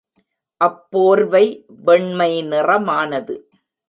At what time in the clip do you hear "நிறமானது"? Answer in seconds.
2.43-3.35